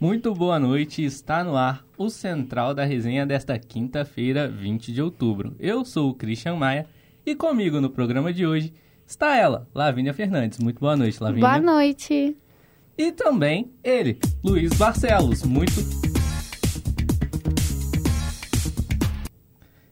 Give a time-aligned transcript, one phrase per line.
[0.00, 5.56] Muito boa noite, está no ar o Central da Resenha desta quinta-feira, 20 de outubro.
[5.58, 6.86] Eu sou o Christian Maia
[7.26, 8.72] e comigo no programa de hoje
[9.04, 10.60] está ela, Lavínia Fernandes.
[10.60, 11.48] Muito boa noite, Lavínia.
[11.48, 12.36] Boa noite.
[12.96, 15.42] E também ele, Luiz Barcelos.
[15.42, 15.72] Muito.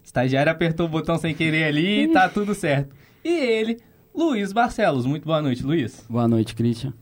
[0.05, 2.95] Estagiário apertou o botão sem querer ali e tá tudo certo.
[3.25, 3.81] E ele,
[4.15, 5.05] Luiz Barcelos.
[5.05, 6.07] Muito boa noite, Luiz.
[6.09, 6.95] Boa noite, Christian.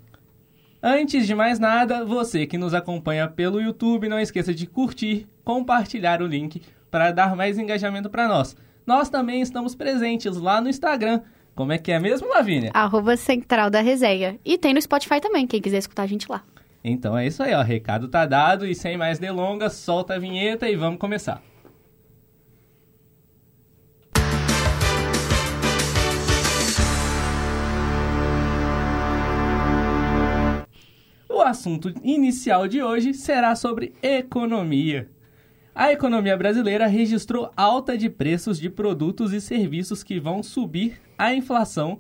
[0.87, 6.21] Antes de mais nada, você que nos acompanha pelo YouTube, não esqueça de curtir, compartilhar
[6.21, 8.55] o link para dar mais engajamento para nós.
[8.87, 11.23] Nós também estamos presentes lá no Instagram.
[11.55, 12.71] Como é que é mesmo, Lavínia?
[12.75, 14.39] Arroba Central da Resenha.
[14.45, 16.45] E tem no Spotify também, quem quiser escutar a gente lá.
[16.85, 17.63] Então é isso aí, ó.
[17.63, 21.41] Recado tá dado e sem mais delongas, solta a vinheta e vamos começar.
[31.45, 35.09] Assunto inicial de hoje será sobre economia.
[35.75, 41.35] A economia brasileira registrou alta de preços de produtos e serviços que vão subir a
[41.35, 41.99] inflação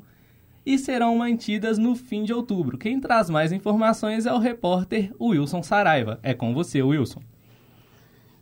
[0.64, 2.78] e serão mantidas no fim de outubro.
[2.78, 6.18] Quem traz mais informações é o repórter Wilson Saraiva.
[6.22, 7.20] É com você, Wilson.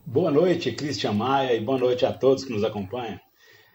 [0.04, 3.18] Boa noite, Cristian Maia, e boa noite a todos que nos acompanham.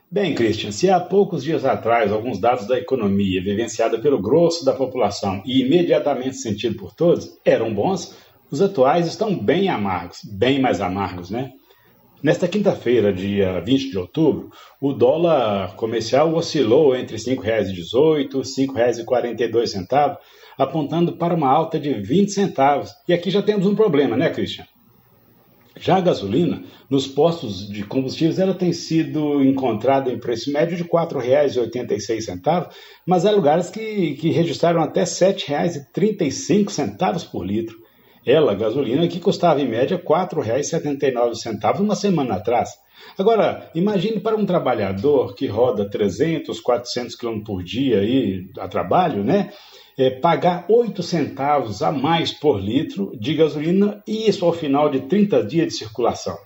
[0.09, 4.71] Bem, Christian, se há poucos dias atrás alguns dados da economia vivenciada pelo grosso da
[4.71, 8.15] população e imediatamente sentido por todos eram bons,
[8.49, 11.51] os atuais estão bem amargos, bem mais amargos, né?
[12.23, 19.03] Nesta quinta-feira, dia 20 de outubro, o dólar comercial oscilou entre R$ 5,18 e R$
[19.03, 20.17] 5,42,
[20.57, 22.91] apontando para uma alta de 20 centavos.
[23.09, 24.65] E aqui já temos um problema, né, Christian?
[25.79, 30.83] Já a gasolina, nos postos de combustíveis, ela tem sido encontrada em preço médio de
[30.83, 32.69] R$ 4,86,
[33.05, 37.77] mas há lugares que, que registraram até R$ 7,35 por litro.
[38.25, 42.71] Ela, gasolina, que custava em média R$ 4,79 uma semana atrás.
[43.17, 49.23] Agora, imagine para um trabalhador que roda 300, 400 km por dia aí, a trabalho,
[49.23, 49.51] né?
[49.97, 55.01] É, pagar 8 centavos a mais por litro de gasolina e isso ao final de
[55.01, 56.37] 30 dias de circulação.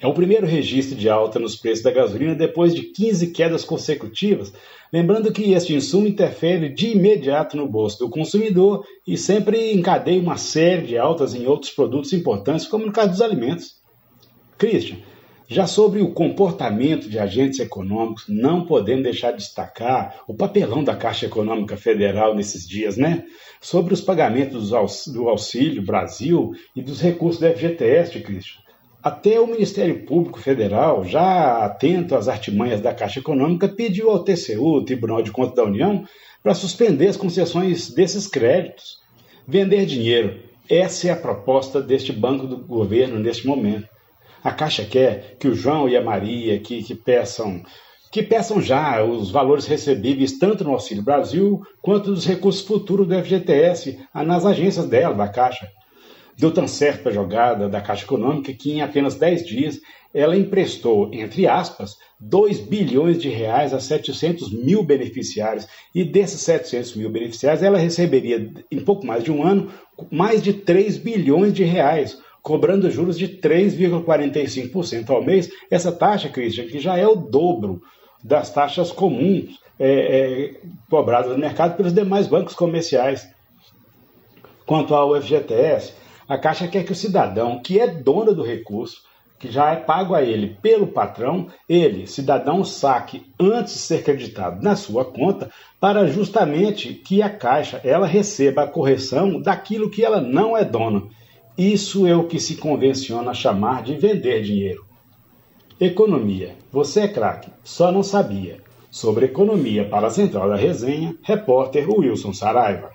[0.00, 4.50] É o primeiro registro de alta nos preços da gasolina depois de 15 quedas consecutivas,
[4.90, 10.38] lembrando que este insumo interfere de imediato no bolso do consumidor e sempre encadeia uma
[10.38, 13.74] série de altas em outros produtos importantes, como no caso dos alimentos.
[14.56, 14.96] Christian,
[15.50, 20.94] já sobre o comportamento de agentes econômicos, não podemos deixar de destacar o papelão da
[20.94, 23.24] Caixa Econômica Federal nesses dias, né?
[23.60, 24.70] Sobre os pagamentos
[25.06, 28.60] do Auxílio Brasil e dos recursos do FGTS, Cristian.
[29.02, 34.84] Até o Ministério Público Federal, já atento às artimanhas da Caixa Econômica, pediu ao TCU,
[34.84, 36.04] Tribunal de Contas da União,
[36.44, 39.00] para suspender as concessões desses créditos.
[39.48, 40.44] Vender dinheiro.
[40.68, 43.88] Essa é a proposta deste banco do governo neste momento.
[44.42, 47.62] A Caixa quer que o João e a Maria que, que peçam
[48.10, 53.14] que peçam já os valores recebíveis tanto no Auxílio Brasil quanto dos recursos futuros do
[53.14, 55.70] FGTS nas agências dela, da Caixa.
[56.36, 59.80] Deu tão certo a jogada da Caixa Econômica que em apenas 10 dias
[60.12, 65.68] ela emprestou, entre aspas, 2 bilhões de reais a 700 mil beneficiários.
[65.94, 69.70] E desses 700 mil beneficiários, ela receberia, em pouco mais de um ano,
[70.10, 75.50] mais de 3 bilhões de reais, cobrando juros de 3,45% ao mês.
[75.70, 77.82] Essa taxa, Christian, que já é o dobro
[78.22, 83.28] das taxas comuns é, é, cobradas no mercado pelos demais bancos comerciais.
[84.66, 85.94] Quanto ao FGTS,
[86.28, 89.02] a Caixa quer que o cidadão, que é dono do recurso,
[89.38, 94.62] que já é pago a ele pelo patrão, ele, cidadão, saque antes de ser creditado
[94.62, 100.20] na sua conta, para justamente que a Caixa ela receba a correção daquilo que ela
[100.20, 101.08] não é dona.
[101.60, 104.86] Isso é o que se convenciona chamar de vender dinheiro.
[105.78, 106.56] Economia.
[106.72, 108.62] Você é craque, só não sabia.
[108.90, 112.92] Sobre economia para a Central da Resenha, repórter Wilson Saraiva.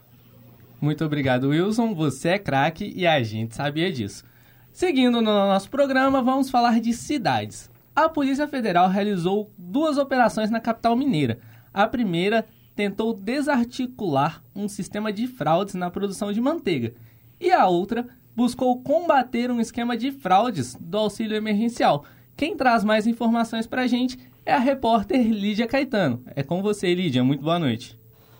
[0.81, 1.93] Muito obrigado, Wilson.
[1.93, 4.23] Você é craque e a gente sabia disso.
[4.71, 7.69] Seguindo no nosso programa, vamos falar de cidades.
[7.95, 11.37] A Polícia Federal realizou duas operações na capital mineira.
[11.71, 12.43] A primeira
[12.75, 16.95] tentou desarticular um sistema de fraudes na produção de manteiga,
[17.39, 22.03] e a outra buscou combater um esquema de fraudes do auxílio emergencial.
[22.35, 26.21] Quem traz mais informações para a gente é a repórter Lídia Caetano.
[26.35, 27.23] É com você, Lídia.
[27.23, 27.97] Muito boa noite.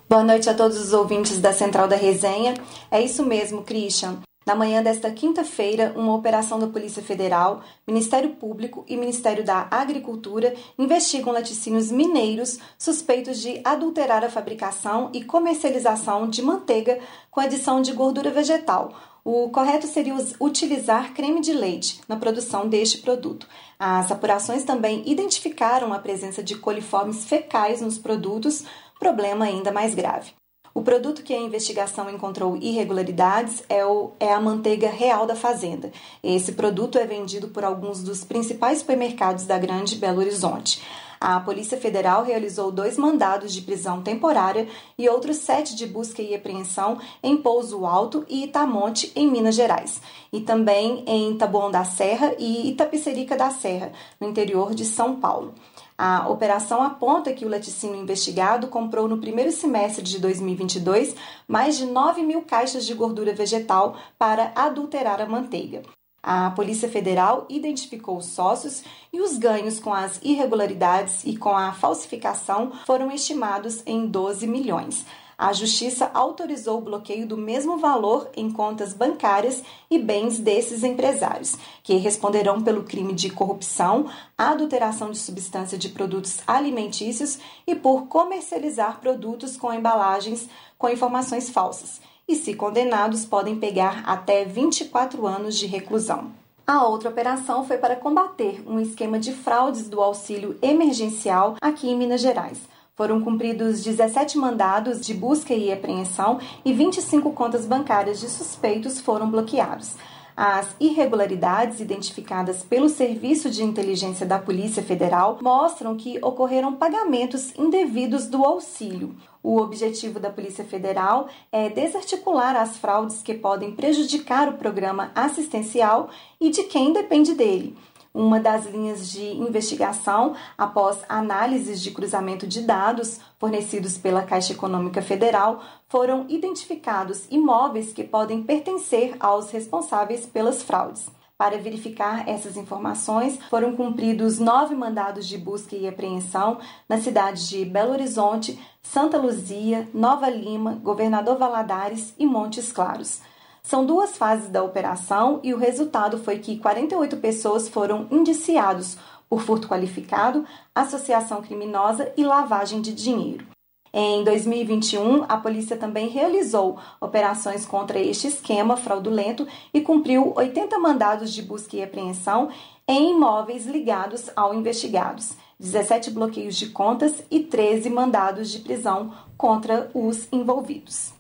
[0.07, 2.53] Boa noite a todos os ouvintes da Central da Resenha.
[2.92, 4.19] É isso mesmo, Christian.
[4.45, 10.53] Na manhã desta quinta-feira, uma operação da Polícia Federal, Ministério Público e Ministério da Agricultura
[10.77, 17.00] investigam laticínios mineiros suspeitos de adulterar a fabricação e comercialização de manteiga
[17.31, 18.94] com adição de gordura vegetal,
[19.27, 23.48] O correto seria utilizar creme de leite na produção deste produto.
[23.80, 28.63] As apurações também identificaram a presença de coliformes fecais nos produtos,
[29.00, 30.31] problema ainda mais grave.
[30.75, 35.92] O produto que a investigação encontrou irregularidades é, o, é a manteiga real da fazenda.
[36.22, 40.83] Esse produto é vendido por alguns dos principais supermercados da Grande Belo Horizonte.
[41.27, 46.36] A Polícia Federal realizou dois mandados de prisão temporária e outros sete de busca e
[46.36, 50.00] apreensão em Pouso Alto e Itamonte, em Minas Gerais,
[50.31, 53.92] e também em Taboão da Serra e Itapecerica da Serra,
[54.22, 55.56] no interior de São Paulo.
[55.98, 61.16] A operação aponta que o laticínio investigado comprou no primeiro semestre de 2022
[61.48, 65.81] mais de 9 mil caixas de gordura vegetal para adulterar a manteiga.
[66.27, 68.83] A Polícia Federal identificou os sócios
[69.13, 75.06] e os ganhos com as irregularidades e com a falsificação foram estimados em 12 milhões.
[75.38, 81.57] A Justiça autorizou o bloqueio do mesmo valor em contas bancárias e bens desses empresários,
[81.83, 87.38] que responderão pelo crime de corrupção, adulteração de substância de produtos alimentícios
[87.68, 94.45] e por comercializar produtos com embalagens com informações falsas e, se condenados, podem pegar até
[94.45, 96.31] 24 anos de reclusão.
[96.68, 101.95] A outra operação foi para combater um esquema de fraudes do auxílio emergencial aqui em
[101.95, 102.60] Minas Gerais.
[102.95, 109.30] Foram cumpridos 17 mandados de busca e apreensão e 25 contas bancárias de suspeitos foram
[109.30, 109.95] bloqueados.
[110.38, 118.28] As irregularidades identificadas pelo Serviço de Inteligência da Polícia Federal mostram que ocorreram pagamentos indevidos
[118.28, 119.16] do auxílio.
[119.42, 126.10] O objetivo da Polícia Federal é desarticular as fraudes que podem prejudicar o programa assistencial
[126.42, 127.78] e de quem depende dele
[128.15, 135.01] uma das linhas de investigação após análises de cruzamento de dados fornecidos pela Caixa Econômica
[135.01, 141.07] Federal, foram identificados imóveis que podem pertencer aos responsáveis pelas fraudes.
[141.38, 147.65] Para verificar essas informações, foram cumpridos nove mandados de busca e apreensão nas cidades de
[147.65, 153.19] Belo Horizonte, Santa Luzia, Nova Lima, Governador Valadares e Montes Claros.
[153.65, 158.95] São duas fases da operação e o resultado foi que 48 pessoas foram indiciados
[159.27, 160.45] por furto qualificado,
[160.75, 163.47] associação criminosa e lavagem de dinheiro.
[163.91, 171.33] Em 2021, a polícia também realizou operações contra este esquema fraudulento e cumpriu 80 mandados
[171.33, 172.50] de busca e apreensão
[172.88, 179.89] em imóveis ligados ao investigados, 17 bloqueios de contas e 13 mandados de prisão contra
[179.91, 181.14] os envolvidos.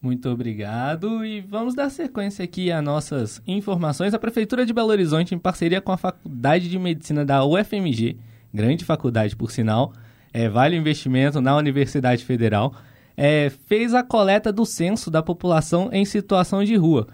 [0.00, 4.14] Muito obrigado e vamos dar sequência aqui a nossas informações.
[4.14, 8.16] A Prefeitura de Belo Horizonte, em parceria com a Faculdade de Medicina da UFMG,
[8.54, 9.92] grande faculdade por sinal,
[10.32, 12.74] é, vale investimento na Universidade Federal,
[13.16, 17.08] é, fez a coleta do censo da população em situação de rua.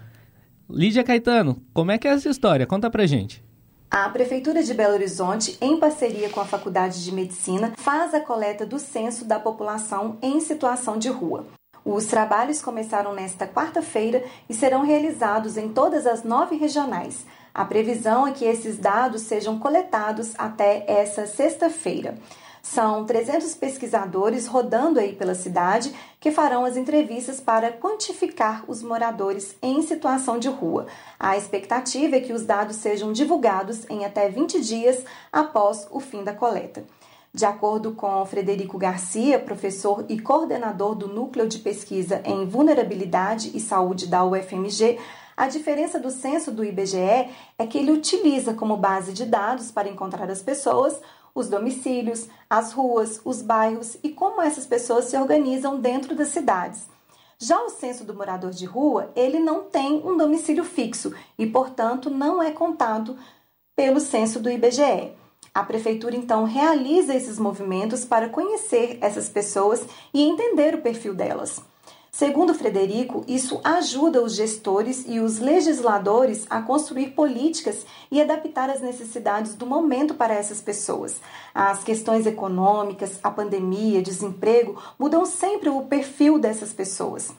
[0.69, 2.67] Lídia Caetano, como é que é essa história?
[2.67, 3.43] Conta pra gente.
[3.91, 8.67] A Prefeitura de Belo Horizonte, em parceria com a Faculdade de Medicina, faz a coleta
[8.67, 11.47] do censo da população em situação de rua.
[11.85, 17.27] Os trabalhos começaram nesta quarta-feira e serão realizados em todas as nove regionais.
[17.53, 22.17] A previsão é que esses dados sejam coletados até essa sexta-feira.
[22.63, 29.55] São 300 pesquisadores rodando aí pela cidade que farão as entrevistas para quantificar os moradores
[29.61, 30.87] em situação de rua.
[31.21, 36.25] A expectativa é que os dados sejam divulgados em até 20 dias após o fim
[36.25, 36.83] da coleta.
[37.35, 43.59] De acordo com Frederico Garcia, professor e coordenador do Núcleo de Pesquisa em Vulnerabilidade e
[43.59, 45.01] Saúde da UFMG,
[45.37, 49.89] a diferença do censo do IBGE é que ele utiliza como base de dados para
[49.89, 51.01] encontrar as pessoas,
[51.35, 56.89] os domicílios, as ruas, os bairros e como essas pessoas se organizam dentro das cidades.
[57.37, 62.09] Já o censo do morador de rua, ele não tem um domicílio fixo e, portanto,
[62.09, 63.19] não é contado
[63.75, 65.24] pelo censo do IBGE.
[65.55, 71.63] A prefeitura então realiza esses movimentos para conhecer essas pessoas e entender o perfil delas.
[72.11, 78.81] Segundo Frederico, isso ajuda os gestores e os legisladores a construir políticas e adaptar as
[78.81, 81.21] necessidades do momento para essas pessoas.
[81.55, 87.33] As questões econômicas, a pandemia, desemprego mudam sempre o perfil dessas pessoas.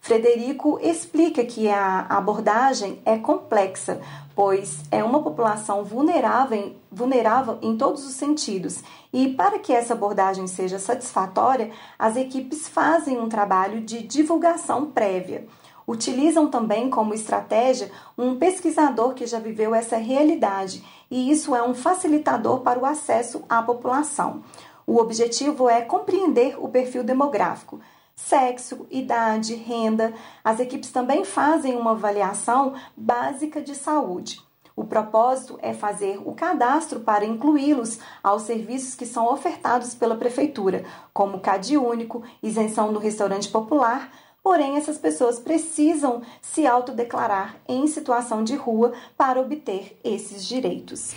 [0.00, 4.00] Frederico explica que a abordagem é complexa,
[4.34, 8.82] pois é uma população vulnerável, vulnerável em todos os sentidos.
[9.12, 15.46] E para que essa abordagem seja satisfatória, as equipes fazem um trabalho de divulgação prévia.
[15.86, 21.74] Utilizam também como estratégia um pesquisador que já viveu essa realidade, e isso é um
[21.74, 24.42] facilitador para o acesso à população.
[24.86, 27.80] O objetivo é compreender o perfil demográfico
[28.18, 30.12] sexo, idade, renda.
[30.42, 34.40] As equipes também fazem uma avaliação básica de saúde.
[34.74, 40.84] O propósito é fazer o cadastro para incluí-los aos serviços que são ofertados pela Prefeitura,
[41.12, 44.10] como CAD único, isenção do restaurante popular.
[44.42, 51.14] Porém, essas pessoas precisam se autodeclarar em situação de rua para obter esses direitos.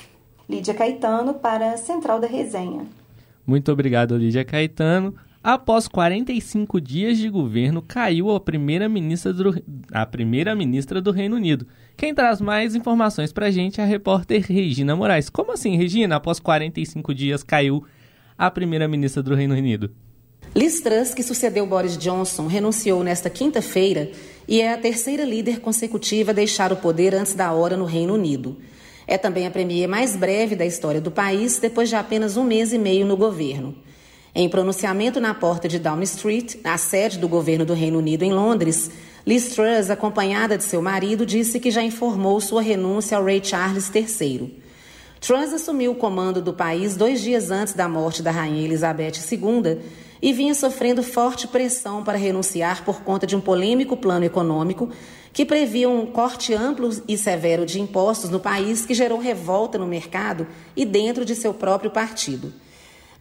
[0.50, 2.86] Lídia Caetano para Central da Resenha.
[3.46, 5.16] Muito obrigado, Lídia Caetano.
[5.44, 9.60] Após 45 dias de governo, caiu a primeira-ministra do,
[9.92, 11.66] a primeira ministra do Reino Unido.
[11.98, 15.32] Quem traz mais informações para a gente é a repórter Regina Moraes.
[15.32, 16.18] Como assim, Regina?
[16.18, 17.84] Após 45 dias, caiu
[18.38, 19.90] a primeira-ministra do Reino Unido.
[20.56, 24.12] Liz Truss, que sucedeu Boris Johnson, renunciou nesta quinta-feira
[24.48, 28.14] e é a terceira líder consecutiva a deixar o poder antes da hora no Reino
[28.14, 28.60] Unido.
[29.08, 32.72] É também a premier mais breve da história do país, depois de apenas um mês
[32.74, 33.76] e meio no governo.
[34.34, 38.32] Em pronunciamento na porta de Downing Street, a sede do governo do Reino Unido em
[38.32, 38.90] Londres,
[39.28, 43.92] Liz Truss, acompanhada de seu marido, disse que já informou sua renúncia ao rei Charles
[43.94, 44.58] III.
[45.20, 49.82] Truss assumiu o comando do país dois dias antes da morte da rainha Elizabeth II
[50.22, 54.90] e vinha sofrendo forte pressão para renunciar por conta de um polêmico plano econômico
[55.34, 59.86] que previa um corte amplo e severo de impostos no país que gerou revolta no
[59.86, 62.54] mercado e dentro de seu próprio partido.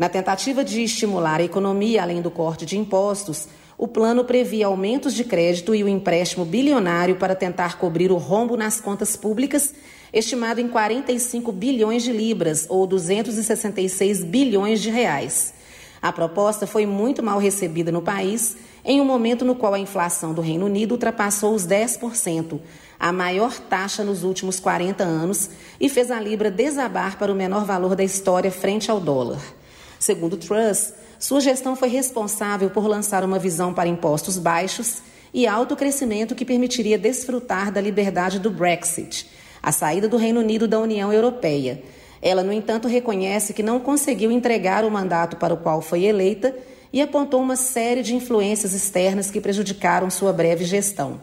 [0.00, 5.12] Na tentativa de estimular a economia além do corte de impostos, o plano previa aumentos
[5.12, 9.74] de crédito e o empréstimo bilionário para tentar cobrir o rombo nas contas públicas,
[10.10, 15.52] estimado em 45 bilhões de libras ou 266 bilhões de reais.
[16.00, 20.32] A proposta foi muito mal recebida no país, em um momento no qual a inflação
[20.32, 22.58] do Reino Unido ultrapassou os 10%,
[22.98, 27.66] a maior taxa nos últimos 40 anos, e fez a libra desabar para o menor
[27.66, 29.59] valor da história frente ao dólar.
[30.00, 35.02] Segundo Truss, sua gestão foi responsável por lançar uma visão para impostos baixos
[35.32, 39.28] e alto crescimento que permitiria desfrutar da liberdade do Brexit,
[39.62, 41.82] a saída do Reino Unido da União Europeia.
[42.22, 46.56] Ela, no entanto, reconhece que não conseguiu entregar o mandato para o qual foi eleita
[46.90, 51.20] e apontou uma série de influências externas que prejudicaram sua breve gestão.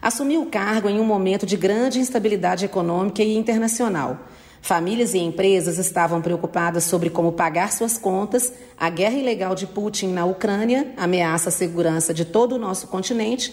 [0.00, 4.20] Assumiu o cargo em um momento de grande instabilidade econômica e internacional
[4.62, 10.08] Famílias e empresas estavam preocupadas sobre como pagar suas contas, a guerra ilegal de Putin
[10.08, 13.52] na Ucrânia ameaça a segurança de todo o nosso continente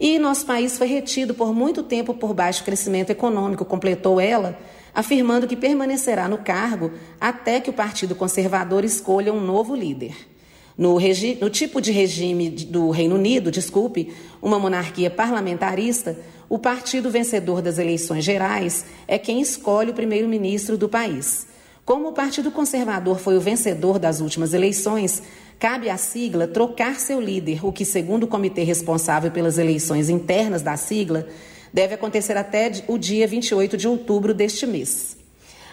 [0.00, 4.58] e nosso país foi retido por muito tempo por baixo crescimento econômico, completou ela,
[4.94, 10.35] afirmando que permanecerá no cargo até que o Partido Conservador escolha um novo líder.
[10.76, 10.98] No,
[11.40, 16.18] no tipo de regime do Reino Unido, desculpe, uma monarquia parlamentarista,
[16.48, 21.46] o partido vencedor das eleições gerais é quem escolhe o primeiro-ministro do país.
[21.84, 25.22] Como o Partido Conservador foi o vencedor das últimas eleições,
[25.58, 30.62] cabe à sigla trocar seu líder, o que, segundo o comitê responsável pelas eleições internas
[30.62, 31.26] da sigla,
[31.72, 35.16] deve acontecer até o dia 28 de outubro deste mês.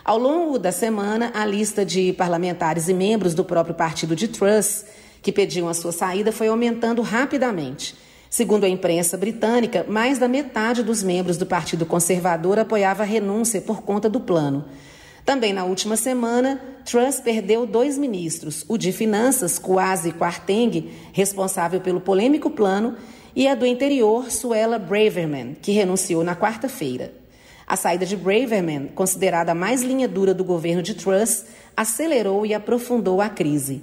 [0.05, 4.85] Ao longo da semana, a lista de parlamentares e membros do próprio partido de Truss
[5.21, 7.95] que pediam a sua saída foi aumentando rapidamente.
[8.29, 13.61] Segundo a imprensa britânica, mais da metade dos membros do Partido Conservador apoiava a renúncia
[13.61, 14.65] por conta do plano.
[15.23, 22.01] Também na última semana, Truss perdeu dois ministros, o de Finanças, Kwasi Kwarteng, responsável pelo
[22.01, 22.97] polêmico plano,
[23.33, 27.22] e a do Interior, Suella Braverman, que renunciou na quarta-feira.
[27.65, 32.53] A saída de Braverman, considerada a mais linha dura do governo de Truss, acelerou e
[32.53, 33.81] aprofundou a crise.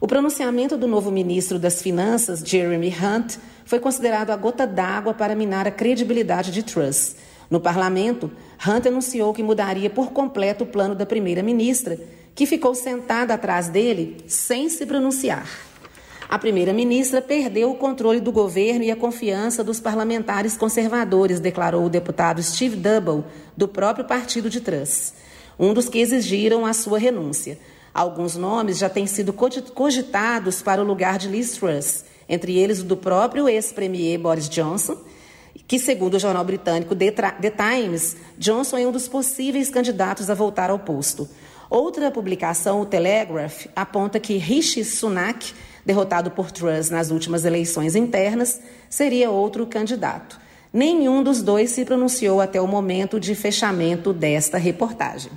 [0.00, 5.34] O pronunciamento do novo ministro das Finanças, Jeremy Hunt, foi considerado a gota d'água para
[5.34, 7.16] minar a credibilidade de Truss.
[7.50, 8.30] No parlamento,
[8.64, 11.98] Hunt anunciou que mudaria por completo o plano da primeira-ministra,
[12.34, 15.67] que ficou sentada atrás dele sem se pronunciar.
[16.28, 21.88] A primeira-ministra perdeu o controle do governo e a confiança dos parlamentares conservadores, declarou o
[21.88, 23.24] deputado Steve Double,
[23.56, 25.14] do próprio partido de Truss,
[25.58, 27.58] um dos que exigiram a sua renúncia.
[27.94, 32.84] Alguns nomes já têm sido cogitados para o lugar de Liz Truss, entre eles o
[32.84, 34.98] do próprio ex-premier Boris Johnson,
[35.66, 40.68] que, segundo o jornal britânico The Times, Johnson é um dos possíveis candidatos a voltar
[40.68, 41.26] ao posto.
[41.70, 45.54] Outra publicação, o Telegraph, aponta que Rishi Sunak,
[45.84, 50.38] derrotado por Truss nas últimas eleições internas, seria outro candidato.
[50.72, 55.32] Nenhum dos dois se pronunciou até o momento de fechamento desta reportagem.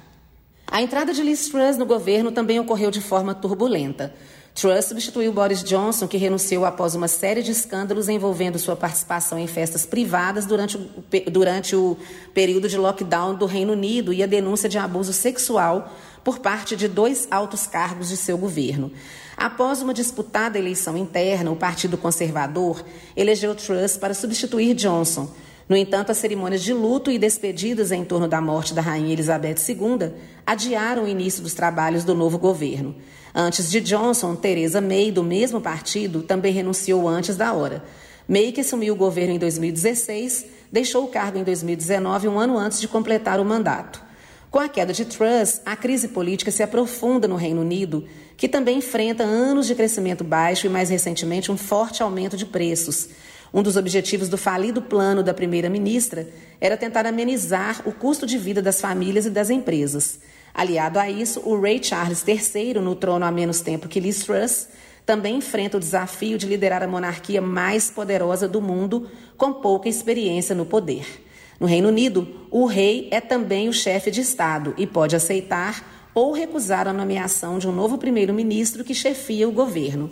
[0.68, 4.14] A entrada de Liz Truss no governo também ocorreu de forma turbulenta.
[4.54, 9.48] Truss substituiu Boris Johnson, que renunciou após uma série de escândalos envolvendo sua participação em
[9.48, 10.90] festas privadas durante o,
[11.32, 11.98] durante o
[12.34, 15.94] período de lockdown do Reino Unido e a denúncia de abuso sexual
[16.24, 18.92] por parte de dois altos cargos de seu governo.
[19.36, 22.84] Após uma disputada eleição interna, o Partido Conservador
[23.16, 25.30] elegeu Truss para substituir Johnson.
[25.68, 29.56] No entanto, as cerimônias de luto e despedidas em torno da morte da Rainha Elizabeth
[29.70, 30.12] II
[30.46, 32.94] adiaram o início dos trabalhos do novo governo.
[33.34, 37.84] Antes de Johnson, Theresa May, do mesmo partido, também renunciou antes da hora.
[38.28, 42.82] May, que assumiu o governo em 2016, deixou o cargo em 2019, um ano antes
[42.82, 44.11] de completar o mandato.
[44.52, 48.06] Com a queda de Truss, a crise política se aprofunda no Reino Unido,
[48.36, 53.08] que também enfrenta anos de crescimento baixo e, mais recentemente, um forte aumento de preços.
[53.54, 56.28] Um dos objetivos do falido plano da primeira-ministra
[56.60, 60.20] era tentar amenizar o custo de vida das famílias e das empresas.
[60.54, 64.68] Aliado a isso, o rei Charles III, no trono há menos tempo que Liz Truss,
[65.06, 70.54] também enfrenta o desafio de liderar a monarquia mais poderosa do mundo, com pouca experiência
[70.54, 71.31] no poder.
[71.62, 76.34] No Reino Unido, o rei é também o chefe de Estado e pode aceitar ou
[76.34, 80.10] recusar a nomeação de um novo primeiro-ministro que chefia o governo.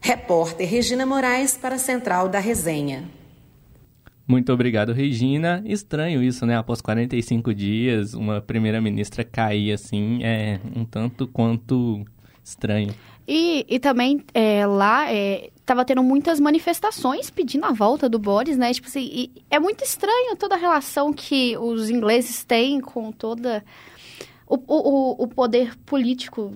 [0.00, 3.10] Repórter Regina Moraes para a Central da Resenha.
[4.24, 5.64] Muito obrigado, Regina.
[5.66, 6.56] Estranho isso, né?
[6.56, 12.04] Após 45 dias, uma primeira-ministra cair assim é um tanto quanto
[12.44, 12.94] estranho.
[13.30, 18.56] E, e também é, lá é, tava tendo muitas manifestações pedindo a volta do Boris,
[18.56, 18.72] né?
[18.72, 23.62] Tipo assim, é muito estranho toda a relação que os ingleses têm com toda
[24.46, 26.54] o, o, o poder político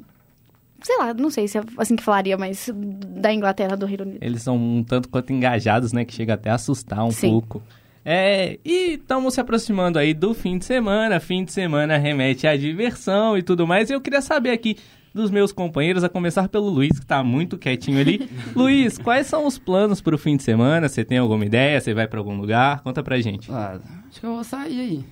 [0.80, 4.18] sei lá, não sei se é assim que falaria, mas da Inglaterra, do Reino Unido.
[4.22, 6.06] Eles são um tanto quanto engajados, né?
[6.06, 7.30] Que chega até a assustar um Sim.
[7.30, 7.62] pouco.
[8.04, 11.20] É, e estamos se aproximando aí do fim de semana.
[11.20, 13.90] Fim de semana remete à diversão e tudo mais.
[13.90, 14.76] E eu queria saber aqui
[15.14, 18.28] dos meus companheiros, a começar pelo Luiz, que está muito quietinho ali.
[18.56, 20.88] Luiz, quais são os planos para o fim de semana?
[20.88, 21.80] Você tem alguma ideia?
[21.80, 22.80] Você vai para algum lugar?
[22.82, 23.50] Conta pra gente.
[23.52, 23.78] Ah,
[24.08, 25.04] acho que eu vou sair aí.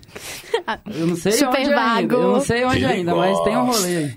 [0.94, 1.98] Eu não sei Super onde vago.
[1.98, 2.14] ainda.
[2.14, 4.14] Eu não sei onde ainda, mas tem um rolê aí.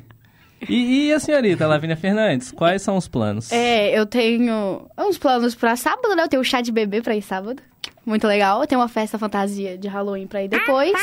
[0.70, 3.52] E, e, a senhorita Lavínia Fernandes, quais são os planos?
[3.52, 6.24] É, eu tenho uns planos para sábado, né?
[6.24, 7.62] Eu tenho o chá de bebê para ir sábado.
[8.06, 8.62] Muito legal.
[8.62, 10.94] Eu tenho uma festa fantasia de Halloween pra ir depois.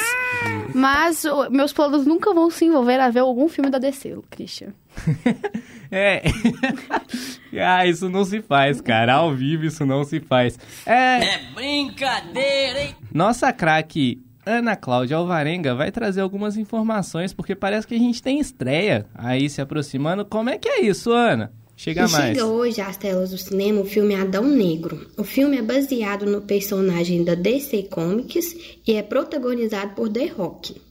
[0.74, 4.68] Mas o, meus planos nunca vão se envolver a ver algum filme da DC, Christian.
[5.90, 6.22] é.
[7.58, 9.14] ah, isso não se faz, cara.
[9.14, 10.58] Ao vivo isso não se faz.
[10.84, 12.96] É, é brincadeira, hein?
[13.12, 18.40] Nossa craque Ana Cláudia Alvarenga vai trazer algumas informações, porque parece que a gente tem
[18.40, 20.24] estreia aí se aproximando.
[20.24, 21.52] Como é que é isso, Ana?
[21.76, 22.36] Chega e mais.
[22.36, 25.08] Chega hoje às telas do cinema o filme Adão Negro.
[25.16, 30.82] O filme é baseado no personagem da DC Comics e é protagonizado por The Rock.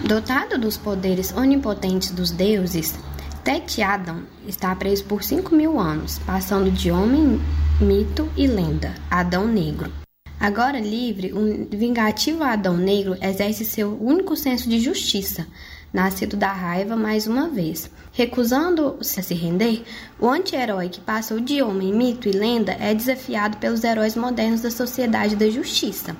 [0.00, 2.98] Dotado dos poderes onipotentes dos deuses,
[3.44, 7.38] Tete Adam está preso por 5 mil anos, passando de homem,
[7.78, 10.03] mito e lenda, Adão Negro.
[10.44, 15.46] Agora livre, um vingativo Adão Negro exerce seu único senso de justiça,
[15.90, 17.90] nascido da raiva mais uma vez.
[18.12, 19.82] Recusando-se a se render,
[20.20, 24.70] o anti-herói que passou de homem, mito e lenda é desafiado pelos heróis modernos da
[24.70, 26.14] sociedade da justiça.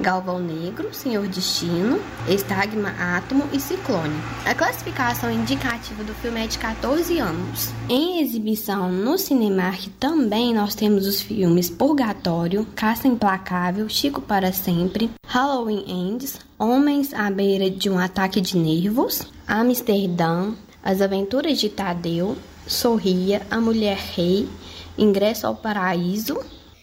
[0.00, 4.14] Galvão Negro, Senhor Destino, Estagma Átomo e Ciclone.
[4.44, 7.70] A classificação indicativa do filme é de 14 anos.
[7.88, 15.10] Em exibição no Cinemark também nós temos os filmes Purgatório, Caça Implacável, Chico para Sempre,
[15.26, 22.36] Halloween Ends, Homens à beira de um ataque de nervos, Amsterdã, As Aventuras de Tadeu,
[22.66, 24.48] Sorria, A Mulher Rei,
[24.96, 26.38] Ingresso ao Paraíso,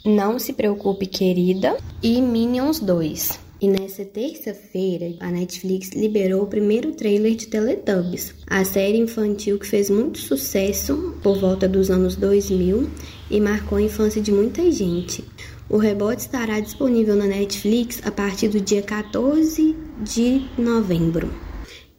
[0.05, 3.39] não Se Preocupe Querida e Minions 2.
[3.59, 9.65] E nessa terça-feira, a Netflix liberou o primeiro trailer de Teletubbies, a série infantil que
[9.65, 12.87] fez muito sucesso por volta dos anos 2000
[13.31, 15.23] e marcou a infância de muita gente.
[15.67, 21.33] O rebote estará disponível na Netflix a partir do dia 14 de novembro.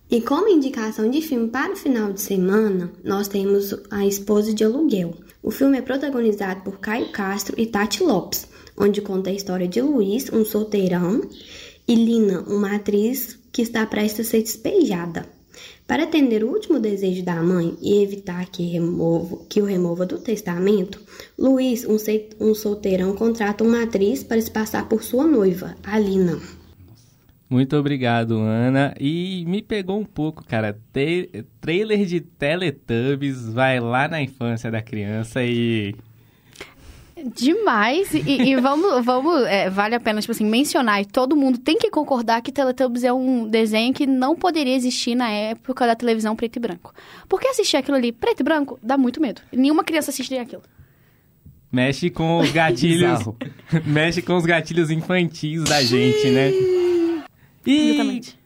[0.08, 4.62] E como indicação de filme para o final de semana, nós temos A Esposa de
[4.62, 5.25] Aluguel.
[5.46, 9.80] O filme é protagonizado por Caio Castro e Tati Lopes, onde conta a história de
[9.80, 11.20] Luiz, um solteirão,
[11.86, 15.24] e Lina, uma atriz que está prestes a ser despejada.
[15.86, 20.18] Para atender o último desejo da mãe e evitar que, remova, que o remova do
[20.18, 21.00] testamento,
[21.38, 21.96] Luiz, um,
[22.40, 26.40] um solteirão, contrata uma atriz para se passar por sua noiva, Alina.
[27.48, 28.92] Muito obrigado, Ana.
[28.98, 30.76] E me pegou um pouco, cara.
[30.92, 35.94] Te trailer de Teletubbies vai lá na infância da criança e.
[37.34, 38.12] Demais!
[38.12, 41.00] E, e vamos, vamos é, vale a pena, tipo assim, mencionar.
[41.00, 45.14] E todo mundo tem que concordar que Teletubbies é um desenho que não poderia existir
[45.14, 46.92] na época da televisão preto e branco.
[47.28, 49.40] Porque assistir aquilo ali preto e branco dá muito medo.
[49.52, 50.62] Nenhuma criança assistiria aquilo.
[51.70, 53.20] Mexe com os gatilhos.
[53.86, 56.50] mexe com os gatilhos infantis da gente, né?
[57.66, 57.90] E...
[57.90, 58.38] Exatamente.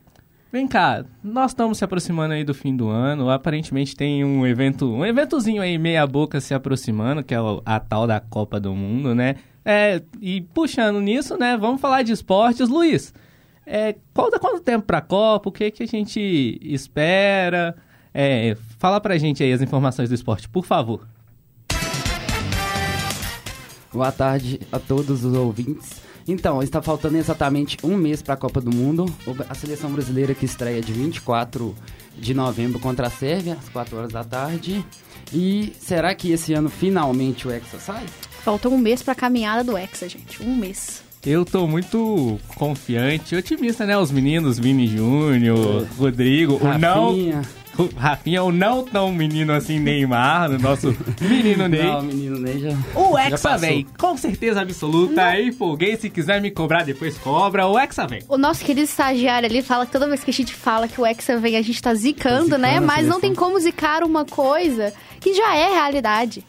[0.53, 3.31] Vem cá, nós estamos se aproximando aí do fim do ano.
[3.31, 8.05] Aparentemente tem um evento, um eventozinho aí meia boca se aproximando, que é a tal
[8.05, 9.37] da Copa do Mundo, né?
[9.65, 12.69] É, e puxando nisso, né, vamos falar de esportes.
[12.69, 13.15] Luiz,
[13.65, 15.49] é, falta quanto tempo para a Copa?
[15.49, 17.77] O que, que a gente espera?
[18.13, 21.07] É, fala pra gente aí as informações do esporte, por favor.
[23.93, 26.10] Boa tarde a todos os ouvintes.
[26.27, 29.07] Então, está faltando exatamente um mês para a Copa do Mundo.
[29.49, 31.75] A seleção brasileira que estreia de 24
[32.17, 34.85] de novembro contra a Sérvia, às 4 horas da tarde.
[35.33, 38.05] E será que esse ano finalmente o Hexa sai?
[38.43, 40.43] Falta um mês para a caminhada do Hexa, gente.
[40.43, 41.03] Um mês.
[41.25, 43.97] Eu tô muito confiante, otimista, né?
[43.99, 45.99] Os meninos, Vini Júnior, é.
[45.99, 46.81] Rodrigo, Rafinha.
[46.81, 51.83] o não o Rafinha é o não tão menino assim Neymar, no nosso menino Ney.
[51.83, 52.71] Não, menino Ney já.
[52.95, 55.15] O Hexa, véi, com certeza absoluta.
[55.15, 55.23] Não.
[55.23, 55.97] Aí, empolguei.
[55.97, 57.67] Se quiser me cobrar depois, cobra.
[57.67, 58.23] O Hexa vem.
[58.29, 61.07] O nosso querido estagiário ali fala que toda vez que a gente fala que o
[61.07, 62.81] Hexa vem, a gente tá zicando, tá zicando né?
[62.81, 66.45] Mas não tem como zicar uma coisa que já é realidade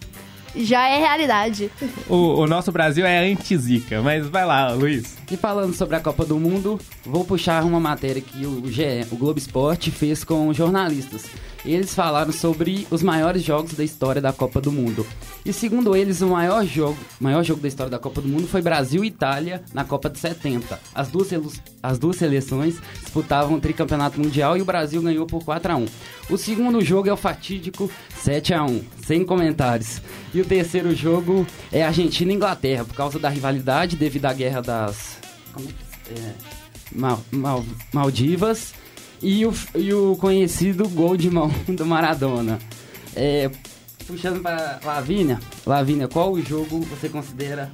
[0.56, 1.72] já é realidade.
[2.08, 5.18] O, o nosso Brasil é anti-zica, mas vai lá, Luiz.
[5.32, 9.16] E falando sobre a Copa do Mundo, vou puxar uma matéria que o GE, o
[9.16, 11.26] Globo Esporte, fez com jornalistas.
[11.63, 15.06] Eles falaram sobre os maiores jogos da história da Copa do Mundo.
[15.45, 18.62] E segundo eles, o maior jogo, maior jogo da história da Copa do Mundo foi
[18.62, 20.80] Brasil e Itália na Copa de 70.
[20.93, 21.30] As duas,
[21.84, 25.86] as duas seleções disputavam o tricampeonato mundial e o Brasil ganhou por 4 a 1.
[26.32, 30.02] O segundo jogo é o fatídico 7 a 1, sem comentários.
[30.34, 34.62] E o terceiro jogo é Argentina e Inglaterra, por causa da rivalidade devido à guerra
[34.62, 35.17] das
[36.10, 36.34] é, é,
[36.93, 38.74] Mal, Mal, Maldivas
[39.21, 42.60] e o, e o conhecido gol de mão do Maradona.
[43.15, 43.49] É,
[44.07, 47.71] puxando para Lavínia, Lavínia, qual o jogo você considera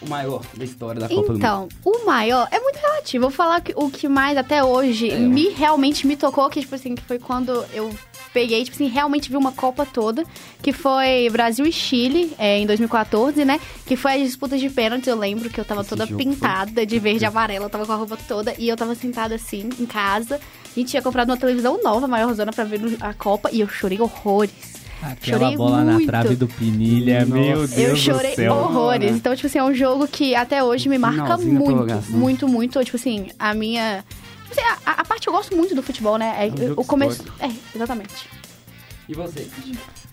[0.00, 1.74] o maior da história da Copa então, do Mundo?
[1.80, 3.22] Então, o maior é muito relativo.
[3.22, 6.74] Vou falar que o que mais até hoje é, me realmente me tocou, que tipo
[6.74, 7.90] assim, que foi quando eu
[8.32, 10.24] peguei, tipo assim, realmente vi uma Copa toda,
[10.60, 13.60] que foi Brasil e Chile, é, em 2014, né?
[13.86, 16.86] Que foi as disputas de pênaltis, eu lembro que eu tava Esse toda pintada foi...
[16.86, 19.70] de verde e amarelo, eu tava com a roupa toda, e eu tava sentada assim,
[19.78, 20.40] em casa.
[20.76, 23.68] A gente tinha comprado uma televisão nova, maior zona, pra ver a Copa, e eu
[23.68, 24.74] chorei horrores.
[25.00, 26.00] Aquela chorei bola muito.
[26.00, 27.32] na trave do Pinilha, Nossa.
[27.32, 28.54] meu Deus Eu chorei do céu.
[28.54, 29.10] horrores.
[29.12, 32.84] Então, tipo assim, é um jogo que até hoje me marca muito, muito, muito.
[32.84, 34.04] Tipo assim, a minha...
[34.48, 36.34] Tipo assim, a, a, parte que eu gosto muito do futebol, né?
[36.38, 37.22] É, é um o começo...
[37.38, 38.28] É, exatamente.
[39.08, 39.46] E você?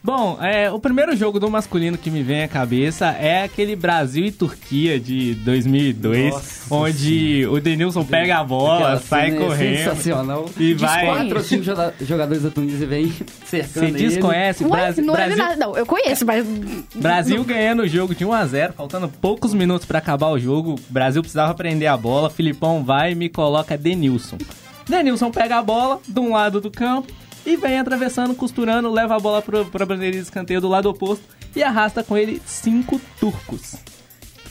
[0.03, 4.25] Bom, é, o primeiro jogo do masculino que me vem à cabeça é aquele Brasil
[4.25, 7.45] e Turquia de 2002, Nossa, onde sim.
[7.45, 9.77] o Denilson pega a bola, sai é correndo.
[9.77, 10.49] Sensacional.
[10.57, 11.05] E vai.
[11.05, 11.63] Quatro ou cinco
[11.99, 13.13] jogadores da Tunísia vêm
[13.45, 14.63] cercando Você desconhece?
[14.63, 16.47] Não, Brasil, não, é Brasil, é não, eu conheço, mas.
[16.95, 20.73] Brasil ganhando o jogo de 1 a 0 faltando poucos minutos para acabar o jogo.
[20.73, 22.27] O Brasil precisava prender a bola.
[22.27, 24.37] Filipão vai e me coloca Denilson.
[24.87, 27.13] Denilson pega a bola de um lado do campo,
[27.45, 31.23] e vem atravessando, costurando, leva a bola para a bandeira de escanteio do lado oposto
[31.55, 33.75] e arrasta com ele cinco turcos.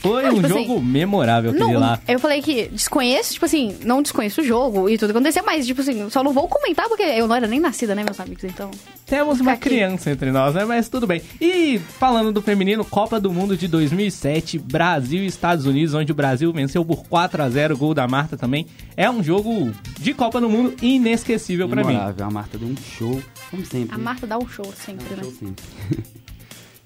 [0.01, 1.99] Foi ah, um tipo assim, jogo memorável aquele não, lá.
[2.07, 5.79] Eu falei que desconheço, tipo assim, não desconheço o jogo e tudo aconteceu, mas, tipo
[5.79, 8.43] assim, só não vou comentar porque eu não era nem nascida, né, meus amigos?
[8.43, 8.71] Então.
[9.05, 9.69] Temos uma aqui.
[9.69, 10.65] criança entre nós, né?
[10.65, 11.21] Mas tudo bem.
[11.39, 16.15] E falando do feminino, Copa do Mundo de 2007, Brasil e Estados Unidos, onde o
[16.15, 18.65] Brasil venceu por 4 a 0 gol da Marta também.
[18.97, 21.95] É um jogo de Copa do Mundo inesquecível para mim.
[21.95, 23.93] A Marta deu um show, como sempre.
[23.93, 25.23] A Marta dá um show sempre, dá um né?
[25.23, 26.11] Show sempre.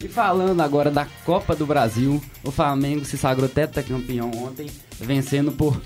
[0.05, 5.81] E falando agora da Copa do Brasil, o Flamengo se sagrou campeão ontem, vencendo por.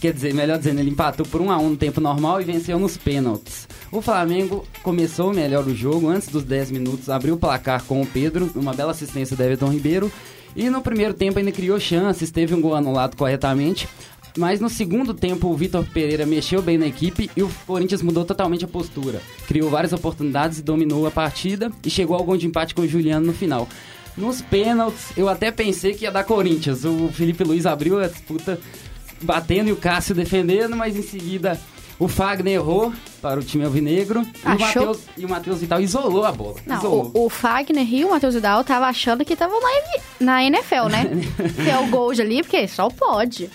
[0.00, 2.80] Quer dizer, melhor dizendo, ele empatou por 1 a 1 no tempo normal e venceu
[2.80, 3.68] nos pênaltis.
[3.92, 8.06] O Flamengo começou melhor o jogo, antes dos 10 minutos, abriu o placar com o
[8.06, 10.10] Pedro, uma bela assistência do Everton Ribeiro.
[10.56, 13.88] E no primeiro tempo ainda criou chances, teve um gol anulado corretamente.
[14.36, 18.24] Mas no segundo tempo o Vitor Pereira mexeu bem na equipe e o Corinthians mudou
[18.24, 19.20] totalmente a postura.
[19.46, 22.88] Criou várias oportunidades e dominou a partida e chegou ao gol de empate com o
[22.88, 23.68] Juliano no final.
[24.16, 26.84] Nos pênaltis, eu até pensei que ia dar Corinthians.
[26.84, 28.58] O Felipe Luiz abriu a disputa
[29.22, 31.60] batendo e o Cássio defendendo, mas em seguida
[31.98, 34.98] o Fagner errou para o time alvinegro Achou...
[35.16, 36.56] e o Matheus Vidal isolou a bola.
[36.66, 37.12] Não, isolou.
[37.14, 39.68] O, o, Fagner e o Matheus Vidal estavam achando que estavam na,
[40.20, 41.04] na NFL, né?
[41.62, 43.48] que é o gol ali, porque só pode.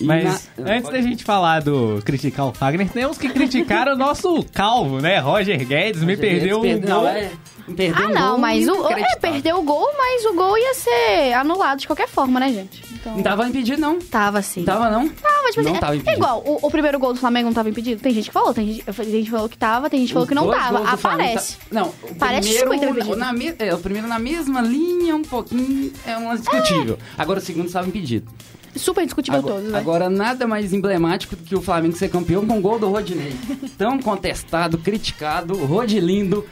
[0.00, 0.74] Mas na...
[0.74, 5.18] antes da gente falar do criticar o Fagner, temos que criticar o nosso calvo, né?
[5.18, 7.08] Roger Guedes Roger me perdeu Guedes, um gol.
[7.08, 7.30] É,
[7.74, 10.74] perdeu ah, um não, gol mas o é, perdeu o gol, mas o gol ia
[10.74, 12.82] ser anulado de qualquer forma, né, gente?
[12.92, 13.16] Então...
[13.16, 13.98] Não tava impedido, não.
[13.98, 14.60] Tava sim.
[14.60, 15.08] Não tava, não?
[15.08, 17.54] Tava, tipo não assim, tava é, é igual, o, o, primeiro gol do Flamengo não
[17.54, 18.00] tava impedido?
[18.00, 20.14] Tem gente que falou, tem gente, tem gente que falou que tava, tem gente que
[20.14, 20.88] falou que não tava.
[20.88, 21.56] Aparece.
[21.56, 21.64] Tá...
[21.70, 23.54] Não, o Parece primeiro, na, me...
[23.58, 26.98] é, o primeiro na mesma linha, um pouquinho, é um discutível.
[27.18, 27.22] É.
[27.22, 28.30] Agora o segundo estava impedido.
[28.76, 29.78] Super discutível Agora, todos, né?
[29.78, 33.34] agora, nada mais emblemático do que o Flamengo ser campeão com o gol do Rodinei.
[33.78, 36.44] Tão contestado, criticado, o Rodilindo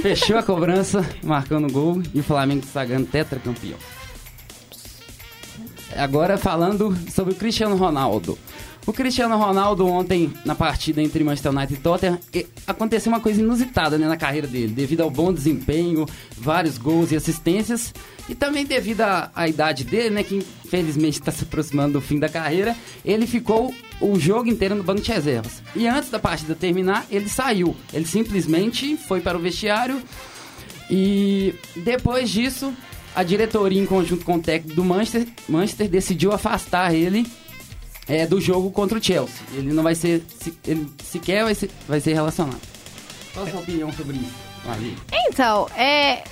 [0.00, 3.78] fechou a cobrança, marcando o gol e o Flamengo sagrando tetracampeão.
[5.96, 8.38] Agora falando sobre o Cristiano Ronaldo.
[8.86, 12.18] O Cristiano Ronaldo ontem, na partida entre Manchester United e Tottenham,
[12.66, 16.04] aconteceu uma coisa inusitada né, na carreira dele, devido ao bom desempenho,
[16.36, 17.94] vários gols e assistências,
[18.28, 22.18] e também devido à, à idade dele, né, que infelizmente está se aproximando do fim
[22.18, 25.62] da carreira, ele ficou o jogo inteiro no banco de reservas.
[25.74, 27.74] E antes da partida terminar, ele saiu.
[27.90, 30.02] Ele simplesmente foi para o vestiário
[30.90, 32.74] e depois disso,
[33.16, 37.26] a diretoria, em conjunto com o técnico do Manchester, Manchester decidiu afastar ele
[38.08, 39.42] é, do jogo contra o Chelsea.
[39.52, 40.22] Ele não vai ser.
[40.40, 42.60] Se, ele sequer vai ser, vai ser relacionado.
[43.32, 44.94] Qual a sua opinião sobre isso, Maria?
[45.28, 46.22] Então, é.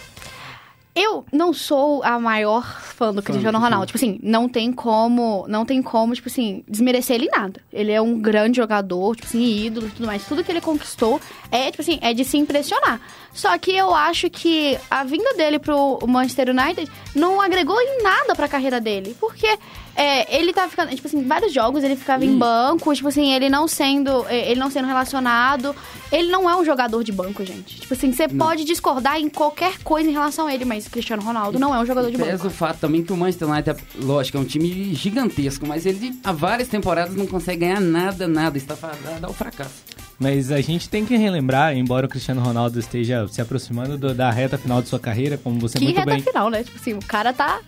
[0.94, 3.86] Eu não sou a maior fã do Cristiano do Ronaldo.
[3.86, 7.62] Tipo assim, não tem como, não tem como, tipo assim, desmerecer ele em nada.
[7.72, 10.22] Ele é um grande jogador, tipo assim, ídolo e tudo mais.
[10.26, 11.18] Tudo que ele conquistou
[11.50, 13.00] é, tipo assim, é de se impressionar.
[13.32, 18.34] Só que eu acho que a vinda dele pro Manchester United não agregou em nada
[18.34, 19.16] pra carreira dele.
[19.18, 19.48] Porque
[19.94, 23.48] é, ele tá ficando, tipo assim, vários jogos ele ficava em banco, tipo assim, ele
[23.48, 25.74] não sendo, é, ele não sendo relacionado.
[26.10, 27.80] Ele não é um jogador de banco, gente.
[27.80, 31.58] Tipo assim, você pode discordar em qualquer coisa em relação a ele, mas Cristiano Ronaldo
[31.58, 32.46] não é um jogador de Pesa banco.
[32.48, 36.30] o fato também que o Manchester United, lógico, é um time gigantesco, mas ele há
[36.32, 38.58] várias temporadas não consegue ganhar nada, nada.
[38.58, 39.70] Está fadado ao fracasso.
[40.18, 44.30] Mas a gente tem que relembrar, embora o Cristiano Ronaldo esteja se aproximando do- da
[44.30, 46.62] reta final de sua carreira, como você Que muito reta bem, final, né?
[46.62, 47.58] Tipo assim, o cara tá.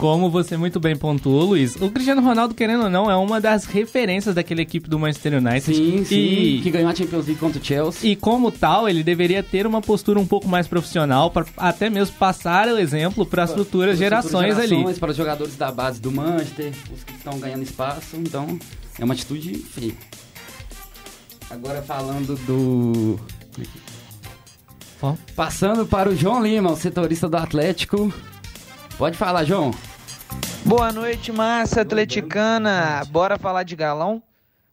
[0.00, 3.66] Como você muito bem pontuou, Luiz, o Cristiano Ronaldo, querendo ou não, é uma das
[3.66, 5.76] referências daquela equipe do Manchester United.
[5.76, 6.16] Sim, sim.
[6.16, 8.10] E, Que ganhou a Champions League contra o Chelsea.
[8.10, 12.16] e como tal, ele deveria ter uma postura um pouco mais profissional, para até mesmo
[12.16, 14.68] passar o exemplo para as futuras gerações ali.
[14.68, 18.16] gerações, Para os jogadores da base do Manchester, os que estão ganhando espaço.
[18.16, 18.58] Então,
[18.98, 19.92] é uma atitude feia.
[21.50, 23.20] Agora falando do...
[25.02, 25.14] Ó.
[25.36, 28.10] Passando para o João Lima, o setorista do Atlético.
[28.96, 29.72] Pode falar, João.
[30.64, 33.02] Boa noite, massa atleticana.
[33.06, 34.22] Bora falar de galão?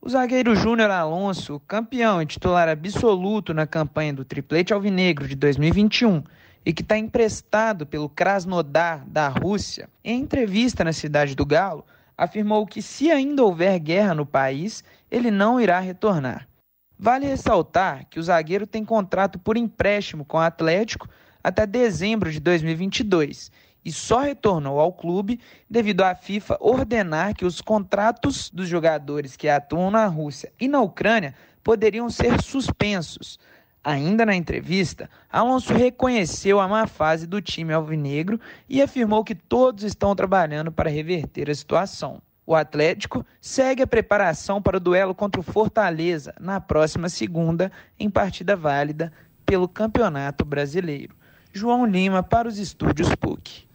[0.02, 6.24] O zagueiro Júnior Alonso, campeão e titular absoluto na campanha do triplete alvinegro de 2021
[6.66, 11.86] e que está emprestado pelo Krasnodar da Rússia, em entrevista na cidade do Galo,
[12.18, 16.48] afirmou que se ainda houver guerra no país, ele não irá retornar.
[17.00, 21.08] Vale ressaltar que o zagueiro tem contrato por empréstimo com o Atlético
[21.42, 23.52] até dezembro de 2022
[23.88, 29.48] e só retornou ao clube devido à FIFA ordenar que os contratos dos jogadores que
[29.48, 33.40] atuam na Rússia e na Ucrânia poderiam ser suspensos.
[33.82, 39.86] Ainda na entrevista, Alonso reconheceu a má fase do time alvinegro e afirmou que todos
[39.86, 42.22] estão trabalhando para reverter a situação.
[42.46, 48.10] O Atlético segue a preparação para o duelo contra o Fortaleza na próxima segunda, em
[48.10, 49.14] partida válida
[49.46, 51.16] pelo Campeonato Brasileiro.
[51.54, 53.67] João Lima para os estúdios PUC.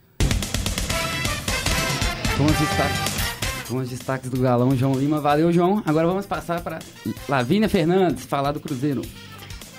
[2.36, 5.20] Com os destaques, com os destaques do galão, João Lima.
[5.20, 5.82] Valeu, João.
[5.84, 6.78] Agora vamos passar para
[7.28, 9.02] Lavínia Fernandes, falar do Cruzeiro.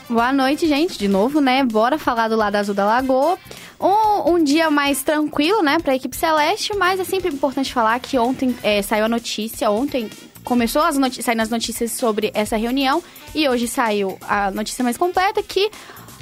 [0.09, 1.63] Boa noite, gente, de novo, né?
[1.63, 3.37] Bora falar do lado azul da Lagoa.
[3.79, 8.17] Um, um dia mais tranquilo, né, pra equipe celeste, mas é sempre importante falar que
[8.17, 10.09] ontem é, saiu a notícia, ontem
[10.43, 15.41] começou as saindo as notícias sobre essa reunião e hoje saiu a notícia mais completa
[15.41, 15.69] que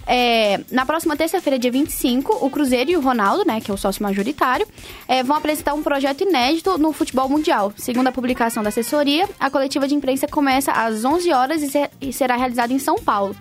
[0.08, 3.78] é, na próxima terça-feira, dia 25, o Cruzeiro e o Ronaldo, né, que é o
[3.78, 4.68] sócio majoritário,
[5.08, 7.72] é, vão apresentar um projeto inédito no futebol mundial.
[7.78, 11.90] Segundo a publicação da assessoria, a coletiva de imprensa começa às 11 horas e, ser-
[12.02, 13.36] e será realizada em São Paulo.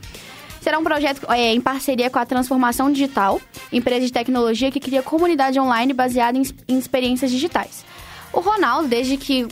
[0.61, 3.40] Será um projeto é, em parceria com a Transformação Digital,
[3.73, 7.83] empresa de tecnologia que cria comunidade online baseada em, em experiências digitais.
[8.33, 9.49] O Ronaldo, desde que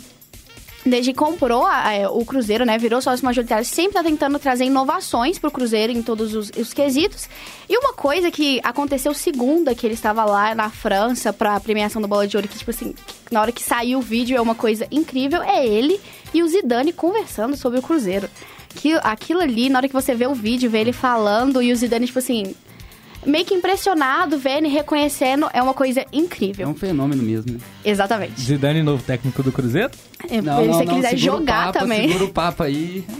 [0.88, 4.64] desde que comprou a- é, o Cruzeiro, né, virou sócio majoritário, sempre tá tentando trazer
[4.64, 7.28] inovações pro Cruzeiro em todos os, os quesitos.
[7.68, 12.08] E uma coisa que aconteceu segunda, que ele estava lá na França pra premiação do
[12.08, 12.94] Bola de Ouro, que tipo assim,
[13.30, 16.00] na hora que saiu o vídeo é uma coisa incrível, é ele
[16.32, 18.28] e o Zidane conversando sobre o Cruzeiro.
[18.74, 21.76] Que, aquilo ali, na hora que você vê o vídeo, vê ele falando e o
[21.76, 22.54] Zidane, tipo assim,
[23.28, 26.68] meio que impressionado, vendo e reconhecendo, é uma coisa É incrível.
[26.68, 27.58] um fenômeno mesmo, né?
[27.84, 28.40] Exatamente.
[28.40, 29.90] Zidane, novo técnico do Cruzeiro?
[30.28, 32.08] É, se você quiser segura o jogar papo, também.
[32.08, 33.04] Segura o papo aí.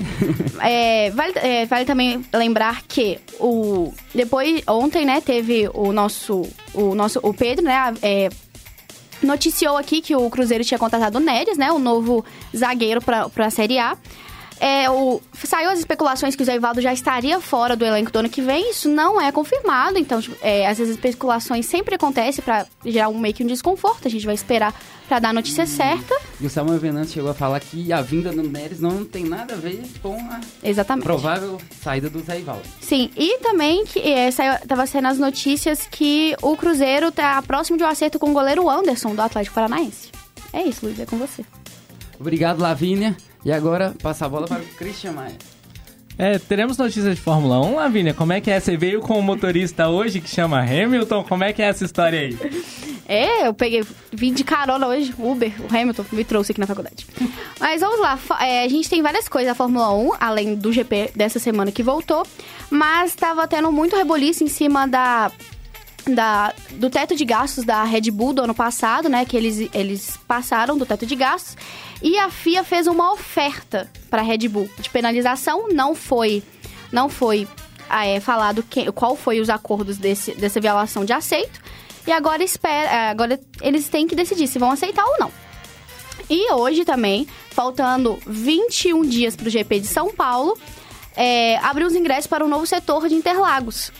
[0.61, 6.43] É, vale, é, vale também lembrar que o depois ontem, né, teve o nosso
[6.75, 8.29] o nosso o Pedro, né, é,
[9.23, 12.25] noticiou aqui que o Cruzeiro tinha contratado o Neres, né, o novo
[12.57, 13.97] zagueiro para a Série A.
[14.61, 18.19] É, o, saiu as especulações que o Zé Ivaldo já estaria fora do elenco do
[18.19, 18.71] ano que vem.
[18.71, 19.99] Isso não é confirmado.
[19.99, 24.09] Então, tipo, é, essas especulações sempre acontecem para gerar um, meio que um desconforto.
[24.09, 24.75] A gente vai esperar
[25.09, 26.15] para dar a notícia certa.
[26.41, 29.55] E o Samuel Venâncio chegou a falar que a vinda do Neres não tem nada
[29.55, 31.05] a ver com a Exatamente.
[31.05, 32.63] provável saída do Zé Ivaldo.
[32.81, 37.79] Sim, e também que é, saiu, tava saindo as notícias que o Cruzeiro tá próximo
[37.79, 40.11] de um acerto com o goleiro Anderson do Atlético Paranaense.
[40.53, 41.45] É isso, Luiz, é com você.
[42.21, 43.17] Obrigado, Lavínia.
[43.45, 45.37] E agora, passa a bola para o Christian Maia.
[46.19, 48.13] É, teremos notícias de Fórmula 1, Lavínia?
[48.13, 48.59] Como é que é?
[48.59, 51.23] Você veio com um motorista hoje que chama Hamilton?
[51.23, 52.37] Como é que é essa história aí?
[53.07, 57.07] É, eu peguei, vim de carona hoje, Uber, o Hamilton me trouxe aqui na faculdade.
[57.59, 61.13] Mas vamos lá, é, a gente tem várias coisas da Fórmula 1, além do GP
[61.17, 62.27] dessa semana que voltou,
[62.69, 65.33] mas estava tendo muito reboliço em cima da
[66.15, 69.25] da, do teto de gastos da Red Bull do ano passado, né?
[69.25, 71.57] Que eles, eles passaram do teto de gastos.
[72.03, 75.69] E a FIA fez uma oferta para a Red Bull de penalização.
[75.69, 76.43] Não foi,
[76.93, 77.47] não foi
[77.91, 81.61] é, falado que, qual foi os acordos desse, dessa violação de aceito.
[82.07, 85.33] E agora, espera, é, agora eles têm que decidir se vão aceitar ou não.
[86.31, 90.59] E hoje também, faltando 21 dias para o GP de São Paulo,
[91.17, 93.91] é, abriu os ingressos para o novo setor de Interlagos.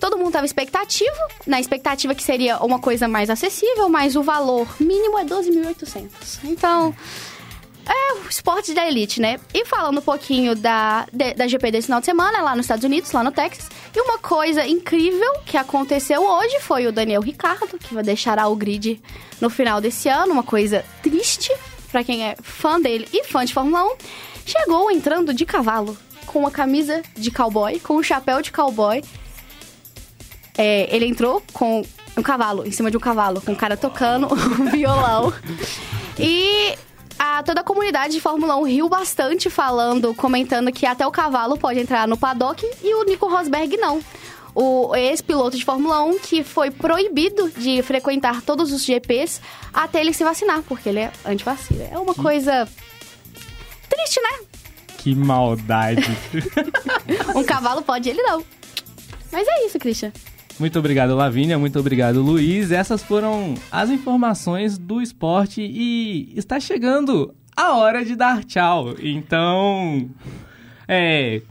[0.00, 4.68] Todo mundo tava expectativo, na expectativa que seria uma coisa mais acessível, mas o valor
[4.78, 6.08] mínimo é 12.800.
[6.44, 6.94] Então,
[7.84, 9.40] é o esporte da elite, né?
[9.52, 12.84] E falando um pouquinho da, de, da GP desse final de semana, lá nos Estados
[12.84, 13.68] Unidos, lá no Texas.
[13.94, 18.54] E uma coisa incrível que aconteceu hoje foi o Daniel Ricardo, que vai deixar o
[18.54, 19.00] grid
[19.40, 20.32] no final desse ano.
[20.32, 21.50] Uma coisa triste
[21.90, 23.96] para quem é fã dele e fã de Fórmula 1.
[24.46, 29.02] Chegou entrando de cavalo, com uma camisa de cowboy, com um chapéu de cowboy
[30.58, 31.82] é, ele entrou com
[32.16, 34.26] um cavalo, em cima de um cavalo, com um cara tocando
[34.60, 35.32] um violão.
[36.18, 36.76] E
[37.16, 41.56] a, toda a comunidade de Fórmula 1 riu bastante falando, comentando que até o cavalo
[41.56, 44.00] pode entrar no paddock e o Nico Rosberg não.
[44.52, 49.40] O ex-piloto de Fórmula 1 que foi proibido de frequentar todos os GPs
[49.72, 51.84] até ele se vacinar, porque ele é antivacina.
[51.84, 52.68] É uma coisa
[53.88, 54.40] triste, né?
[54.98, 56.02] Que maldade.
[57.36, 58.44] um cavalo pode, ele não.
[59.30, 60.12] Mas é isso, Christian.
[60.58, 61.56] Muito obrigado, Lavínia.
[61.56, 62.72] Muito obrigado, Luiz.
[62.72, 68.94] Essas foram as informações do esporte e está chegando a hora de dar tchau.
[69.00, 70.10] Então,
[70.86, 71.42] é.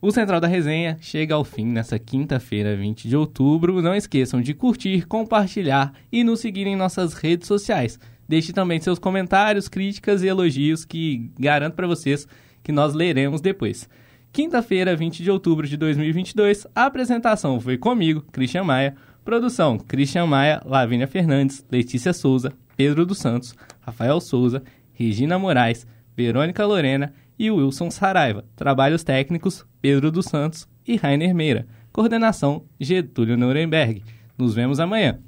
[0.00, 3.80] O Central da Resenha chega ao fim nessa quinta-feira, 20 de outubro.
[3.80, 7.98] Não esqueçam de curtir, compartilhar e nos seguir em nossas redes sociais.
[8.28, 12.26] Deixe também seus comentários, críticas e elogios que garanto para vocês
[12.62, 13.88] que nós leremos depois.
[14.34, 20.60] Quinta-feira, 20 de outubro de 2022, a apresentação foi comigo, Christian Maia, produção Christian Maia,
[20.66, 24.60] Lavínia Fernandes, Letícia Souza, Pedro dos Santos, Rafael Souza,
[24.92, 28.44] Regina Moraes, Verônica Lorena e Wilson Saraiva.
[28.56, 31.64] Trabalhos técnicos, Pedro dos Santos e Rainer Meira.
[31.92, 34.02] Coordenação, Getúlio Nuremberg.
[34.36, 35.20] Nos vemos amanhã.